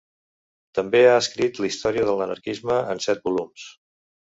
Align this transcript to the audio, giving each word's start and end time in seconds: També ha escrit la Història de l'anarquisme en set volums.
També 0.79 1.01
ha 1.09 1.17
escrit 1.25 1.61
la 1.61 1.69
Història 1.69 2.07
de 2.09 2.17
l'anarquisme 2.23 2.81
en 2.97 3.05
set 3.09 3.25
volums. 3.31 3.71